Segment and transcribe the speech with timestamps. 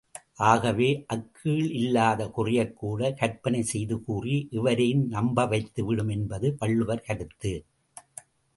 [0.43, 7.53] ஆகவே, அக்கீழ் இல்லாத குறையைக்கூடக் கற்பனை செய்து கூறி, எவரையும் நம்பவைத்துவிடும் என்பது வள்ளுவர் கருத்து.